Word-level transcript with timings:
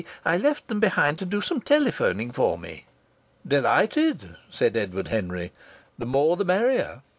"I 0.25 0.35
left 0.35 0.67
them 0.67 0.79
behind 0.79 1.19
to 1.19 1.25
do 1.27 1.41
some 1.41 1.61
telephoning 1.61 2.31
for 2.31 2.57
me." 2.57 2.85
"Delighted!" 3.47 4.35
said 4.49 4.75
Edward 4.75 5.09
Henry. 5.09 5.51
"The 5.99 6.07
more 6.07 6.35
the 6.37 6.43
merrier!" 6.43 7.03